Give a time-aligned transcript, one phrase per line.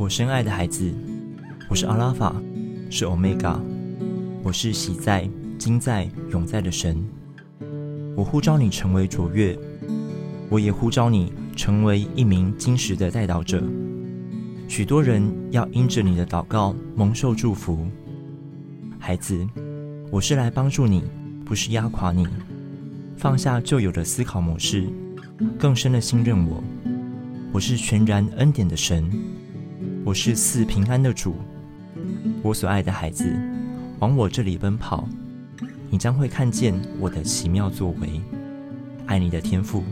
[0.00, 0.90] 我深爱的孩子，
[1.68, 2.34] 我是阿拉法，
[2.88, 3.60] 是欧米伽，
[4.42, 5.28] 我是喜在、
[5.58, 7.06] 今在、永在的神。
[8.16, 9.54] 我呼召你成为卓越，
[10.48, 13.62] 我也呼召你成为一名金石的代祷者。
[14.66, 17.86] 许多人要因着你的祷告蒙受祝福。
[18.98, 19.46] 孩子，
[20.10, 21.04] 我是来帮助你，
[21.44, 22.26] 不是压垮你。
[23.18, 24.88] 放下旧有的思考模式，
[25.58, 26.64] 更深的信任我。
[27.52, 29.04] 我是全然恩典的神。
[30.10, 31.36] 我是赐平安的主，
[32.42, 33.32] 我所爱的孩子，
[34.00, 35.08] 往我这里奔跑，
[35.88, 38.20] 你将会看见我的奇妙作为。
[39.06, 39.84] 爱你的天赋。